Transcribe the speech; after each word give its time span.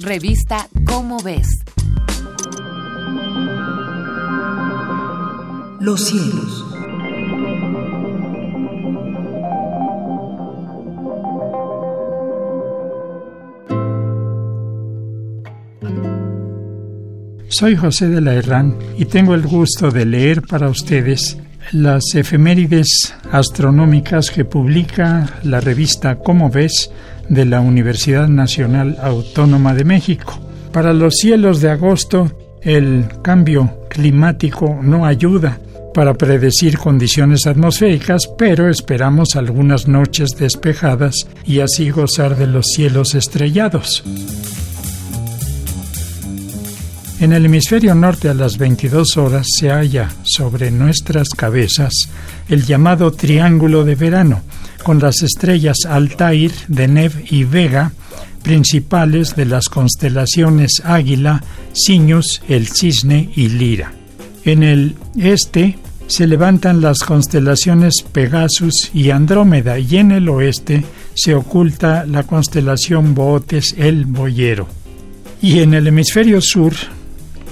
Revista 0.00 0.68
Cómo 0.86 1.22
ves. 1.22 1.46
Los 5.80 6.04
cielos. 6.04 6.64
Soy 17.48 17.76
José 17.76 18.08
de 18.08 18.20
la 18.20 18.34
Herrán 18.34 18.76
y 18.98 19.04
tengo 19.04 19.34
el 19.34 19.42
gusto 19.42 19.92
de 19.92 20.04
leer 20.04 20.42
para 20.42 20.68
ustedes 20.68 21.38
las 21.70 22.02
efemérides 22.14 23.14
astronómicas 23.30 24.30
que 24.30 24.44
publica 24.44 25.38
la 25.44 25.60
revista 25.60 26.16
Cómo 26.18 26.50
ves 26.50 26.90
de 27.28 27.44
la 27.44 27.60
Universidad 27.60 28.28
Nacional 28.28 28.96
Autónoma 29.02 29.74
de 29.74 29.84
México. 29.84 30.38
Para 30.72 30.92
los 30.92 31.14
cielos 31.14 31.60
de 31.60 31.70
agosto, 31.70 32.30
el 32.62 33.06
cambio 33.22 33.86
climático 33.88 34.78
no 34.82 35.06
ayuda 35.06 35.58
para 35.94 36.14
predecir 36.14 36.76
condiciones 36.76 37.46
atmosféricas, 37.46 38.22
pero 38.36 38.68
esperamos 38.68 39.36
algunas 39.36 39.86
noches 39.86 40.30
despejadas 40.38 41.14
y 41.44 41.60
así 41.60 41.90
gozar 41.90 42.36
de 42.36 42.48
los 42.48 42.66
cielos 42.66 43.14
estrellados. 43.14 44.02
En 47.20 47.32
el 47.32 47.46
hemisferio 47.46 47.94
norte 47.94 48.28
a 48.28 48.34
las 48.34 48.58
22 48.58 49.16
horas 49.16 49.46
se 49.58 49.70
halla 49.70 50.10
sobre 50.24 50.70
nuestras 50.70 51.28
cabezas 51.30 51.92
el 52.48 52.66
llamado 52.66 53.12
Triángulo 53.12 53.84
de 53.84 53.94
Verano, 53.94 54.42
con 54.84 55.00
las 55.00 55.22
estrellas 55.22 55.78
Altair, 55.88 56.52
Deneb 56.68 57.12
y 57.30 57.42
Vega, 57.42 57.92
principales 58.44 59.34
de 59.34 59.46
las 59.46 59.68
constelaciones 59.68 60.82
Águila, 60.84 61.42
Ciñus, 61.72 62.42
el 62.48 62.68
Cisne 62.68 63.30
y 63.34 63.48
Lira. 63.48 63.92
En 64.44 64.62
el 64.62 64.94
este 65.16 65.78
se 66.06 66.26
levantan 66.26 66.80
las 66.80 66.98
constelaciones 66.98 68.04
Pegasus 68.12 68.90
y 68.92 69.10
Andrómeda 69.10 69.78
y 69.78 69.96
en 69.96 70.12
el 70.12 70.28
oeste 70.28 70.84
se 71.14 71.34
oculta 71.34 72.04
la 72.06 72.24
constelación 72.24 73.14
Bootes 73.14 73.74
el 73.78 74.04
Boyero. 74.04 74.68
Y 75.40 75.60
en 75.60 75.74
el 75.74 75.86
hemisferio 75.86 76.40
sur 76.40 76.74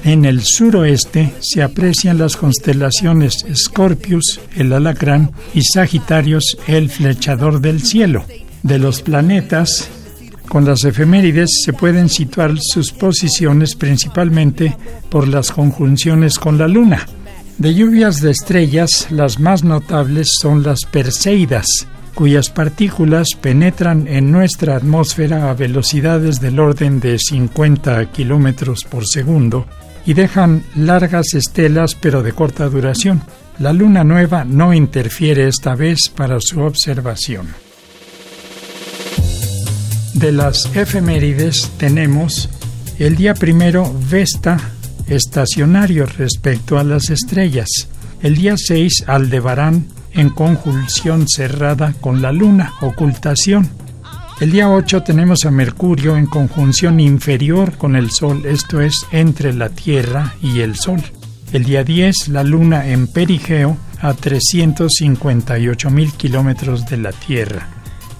en 0.05 0.25
el 0.25 0.42
suroeste 0.42 1.33
se 1.41 1.62
aprecian 1.62 2.19
las 2.19 2.36
constelaciones 2.36 3.47
Scorpius, 3.55 4.41
el 4.56 4.72
alacrán, 4.72 5.31
y 5.55 5.62
Sagitarios, 5.62 6.56
el 6.67 6.91
flechador 6.91 7.61
del 7.61 7.83
cielo. 7.83 8.25
De 8.62 8.78
los 8.78 9.03
planetas, 9.03 9.89
con 10.48 10.64
las 10.64 10.84
efemérides 10.84 11.50
se 11.64 11.72
pueden 11.72 12.09
situar 12.09 12.55
sus 12.61 12.92
posiciones 12.92 13.77
principalmente 13.77 14.77
por 15.09 15.28
las 15.28 15.53
conjunciones 15.53 16.39
con 16.39 16.59
la 16.59 16.69
Luna. 16.69 17.06
De 17.59 17.75
lluvias 17.75 18.20
de 18.20 18.33
estrellas, 18.33 19.06
las 19.11 19.39
más 19.39 19.62
notables 19.62 20.33
son 20.41 20.64
las 20.64 20.84
Perseidas, 20.84 21.66
cuyas 22.14 22.50
partículas 22.50 23.28
penetran 23.41 24.09
en 24.09 24.33
nuestra 24.33 24.77
atmósfera 24.77 25.48
a 25.48 25.55
velocidades 25.55 26.41
del 26.41 26.59
orden 26.59 26.98
de 26.98 27.19
50 27.19 28.11
kilómetros 28.11 28.84
por 28.84 29.06
segundo 29.06 29.66
y 30.06 30.14
dejan 30.14 30.64
largas 30.75 31.34
estelas 31.34 31.95
pero 31.95 32.22
de 32.22 32.33
corta 32.33 32.69
duración. 32.69 33.22
La 33.58 33.72
luna 33.72 34.05
nueva 34.05 34.44
no 34.44 34.72
interfiere 34.72 35.48
esta 35.48 35.75
vez 35.75 36.09
para 36.14 36.39
su 36.41 36.61
observación. 36.61 37.48
De 40.14 40.33
las 40.33 40.75
efemérides 40.77 41.70
tenemos 41.78 42.48
el 42.98 43.17
día 43.17 43.34
primero 43.34 43.92
Vesta, 44.11 44.59
estacionario 45.09 46.06
respecto 46.06 46.78
a 46.78 46.84
las 46.84 47.11
estrellas. 47.11 47.69
El 48.22 48.37
día 48.37 48.55
6 48.56 49.05
Aldebarán, 49.06 49.87
en 50.12 50.31
conjunción 50.31 51.26
cerrada 51.28 51.94
con 52.00 52.22
la 52.22 52.32
luna, 52.32 52.75
ocultación. 52.81 53.69
El 54.41 54.50
día 54.50 54.69
8 54.69 55.03
tenemos 55.03 55.44
a 55.44 55.50
Mercurio 55.50 56.16
en 56.16 56.26
conjunción 56.26 56.98
inferior 56.98 57.76
con 57.76 57.94
el 57.94 58.10
Sol, 58.10 58.44
esto 58.44 58.81
es, 58.81 59.06
entre 59.12 59.53
la 59.53 59.69
Tierra 59.69 60.34
y 60.43 60.60
el 60.60 60.75
Sol. 60.75 61.03
El 61.53 61.65
día 61.65 61.84
10, 61.84 62.28
la 62.28 62.43
Luna 62.43 62.88
en 62.88 63.06
perigeo 63.06 63.76
a 64.00 64.15
358 64.15 65.91
mil 65.91 66.12
kilómetros 66.15 66.87
de 66.87 66.97
la 66.97 67.12
Tierra. 67.12 67.69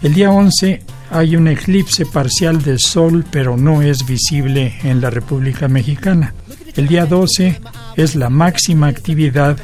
El 0.03 0.15
día 0.15 0.31
11 0.31 0.83
hay 1.11 1.37
un 1.37 1.49
eclipse 1.49 2.07
parcial 2.07 2.63
de 2.63 2.79
Sol, 2.79 3.25
pero 3.31 3.57
no 3.57 3.83
es 3.83 4.07
visible 4.07 4.75
en 4.85 5.01
la 5.01 5.11
República 5.11 5.67
Mexicana. 5.69 6.35
El 6.77 6.89
día 6.89 7.05
12 7.05 7.61
es 7.97 8.15
la 8.15 8.31
máxima 8.31 8.87
actividad 8.87 9.59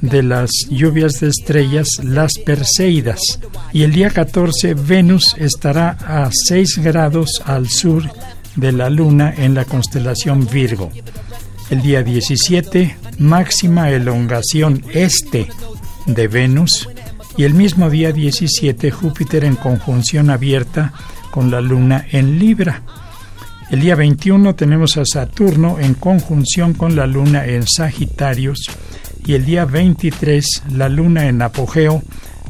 de 0.00 0.22
las 0.22 0.50
lluvias 0.70 1.20
de 1.20 1.28
estrellas, 1.28 1.88
las 2.02 2.32
Perseidas. 2.44 3.20
Y 3.72 3.82
el 3.82 3.92
día 3.92 4.10
14 4.10 4.74
Venus 4.74 5.34
estará 5.38 5.90
a 6.06 6.30
6 6.32 6.78
grados 6.78 7.42
al 7.44 7.68
sur 7.68 8.02
de 8.56 8.72
la 8.72 8.90
Luna 8.90 9.34
en 9.36 9.54
la 9.54 9.64
constelación 9.64 10.46
Virgo. 10.50 10.90
El 11.70 11.82
día 11.82 12.02
17 12.02 12.96
máxima 13.18 13.90
elongación 13.90 14.84
este 14.92 15.48
de 16.06 16.28
Venus 16.28 16.88
y 17.36 17.44
el 17.44 17.54
mismo 17.54 17.90
día 17.90 18.12
17 18.12 18.90
Júpiter 18.90 19.44
en 19.44 19.56
conjunción 19.56 20.30
abierta 20.30 20.92
con 21.30 21.50
la 21.50 21.60
Luna 21.60 22.06
en 22.10 22.38
Libra. 22.38 22.82
El 23.70 23.80
día 23.80 23.94
21 23.96 24.54
tenemos 24.54 24.96
a 24.98 25.04
Saturno 25.04 25.78
en 25.80 25.94
conjunción 25.94 26.74
con 26.74 26.94
la 26.94 27.06
Luna 27.06 27.44
en 27.46 27.66
Sagitarios 27.66 28.70
y 29.26 29.34
el 29.34 29.44
día 29.44 29.64
23 29.64 30.62
la 30.72 30.88
luna 30.88 31.28
en 31.28 31.42
apogeo 31.42 32.02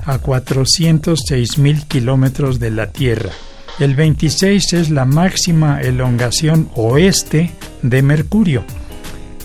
a 0.05 0.19
406 0.19 1.59
mil 1.59 1.87
kilómetros 1.87 2.59
de 2.59 2.71
la 2.71 2.91
Tierra. 2.91 3.31
El 3.79 3.95
26 3.95 4.73
es 4.73 4.91
la 4.91 5.05
máxima 5.05 5.81
elongación 5.81 6.69
oeste 6.75 7.51
de 7.83 8.03
Mercurio 8.03 8.65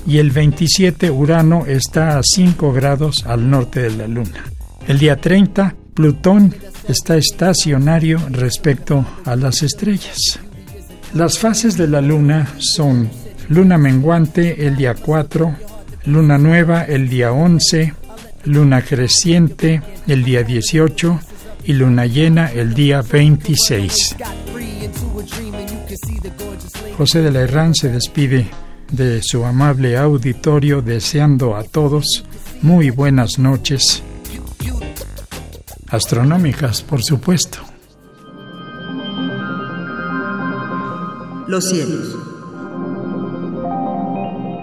y 0.06 0.18
el 0.18 0.32
27 0.32 1.10
Urano 1.12 1.66
está 1.66 2.18
a 2.18 2.22
5 2.24 2.74
grados 2.74 3.26
al 3.26 3.50
norte 3.50 3.82
de 3.82 3.96
la 3.96 4.08
Luna. 4.08 4.44
El 4.88 5.00
día 5.00 5.18
30 5.18 5.76
Plutón 5.94 6.56
está 6.88 7.18
estacionario 7.18 8.20
respecto 8.30 9.06
a 9.26 9.36
las 9.36 9.64
estrellas. 9.64 10.40
Las 11.14 11.38
fases 11.38 11.76
de 11.76 11.88
la 11.88 12.02
Luna 12.02 12.48
son 12.58 13.10
luna 13.50 13.78
menguante 13.78 14.66
el 14.66 14.78
día 14.78 14.94
4, 14.96 15.56
luna 16.10 16.38
nueva 16.38 16.84
el 16.84 17.08
día 17.08 17.32
11, 17.32 17.94
luna 18.46 18.82
creciente 18.82 19.82
el 20.08 20.24
día 20.24 20.44
18 20.44 21.20
y 21.66 21.74
luna 21.74 22.06
llena 22.06 22.52
el 22.52 22.74
día 22.74 23.02
26. 23.02 24.16
José 26.98 27.22
de 27.22 27.32
la 27.32 27.42
Herrán 27.42 27.76
se 27.76 27.90
despide 27.90 28.48
de 28.92 29.22
su 29.22 29.46
amable 29.46 29.98
auditorio 29.98 30.82
deseando 30.82 31.56
a 31.56 31.64
todos 31.64 32.26
muy 32.62 32.90
buenas 32.90 33.38
noches 33.38 34.04
astronómicas, 35.90 36.82
por 36.82 37.04
supuesto. 37.04 37.60
Los 41.48 41.70
cielos 41.70 42.29